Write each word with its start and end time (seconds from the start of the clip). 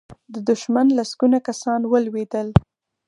د 0.33 0.35
دښمن 0.49 0.87
لسګونه 0.97 1.37
کسان 1.47 1.81
ولوېدل. 1.85 2.47